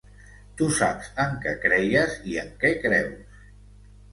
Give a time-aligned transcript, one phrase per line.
[0.61, 3.45] Tu saps en què creies i en què creus.